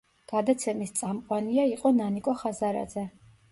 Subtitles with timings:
[0.29, 3.09] გადაცემის წამყვანია იყო ნანიკო ხაზარაძე.